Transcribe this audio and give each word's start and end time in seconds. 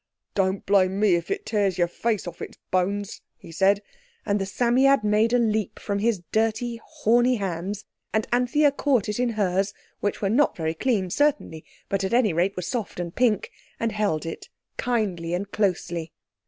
"Don't 0.33 0.65
blame 0.65 0.99
me 0.99 1.13
if 1.13 1.29
it 1.29 1.45
tears 1.45 1.77
your 1.77 1.87
face 1.87 2.25
off 2.25 2.41
its 2.41 2.57
bones," 2.71 3.21
he 3.37 3.51
said, 3.51 3.83
and 4.25 4.41
the 4.41 4.47
Psammead 4.47 5.03
made 5.03 5.31
a 5.31 5.37
leap 5.37 5.77
from 5.77 5.99
his 5.99 6.23
dirty 6.31 6.81
horny 6.83 7.35
hands, 7.35 7.85
and 8.11 8.25
Anthea 8.31 8.71
caught 8.71 9.07
it 9.09 9.19
in 9.19 9.29
hers, 9.29 9.75
which 9.99 10.19
were 10.19 10.27
not 10.27 10.57
very 10.57 10.73
clean, 10.73 11.11
certainly, 11.11 11.63
but 11.87 12.03
at 12.03 12.13
any 12.15 12.33
rate 12.33 12.55
were 12.55 12.63
soft 12.63 12.99
and 12.99 13.13
pink, 13.15 13.51
and 13.79 13.91
held 13.91 14.25
it 14.25 14.49
kindly 14.75 15.35
and 15.35 15.51
closely. 15.51 16.11